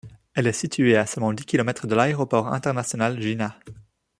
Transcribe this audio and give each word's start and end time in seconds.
Elle 0.33 0.47
est 0.47 0.51
située 0.53 0.97
à 0.97 1.05
seulement 1.05 1.31
dix 1.31 1.45
kilomètres 1.45 1.85
de 1.85 1.93
l'aéroport 1.93 2.47
international 2.51 3.21
Jinnah. 3.21 3.55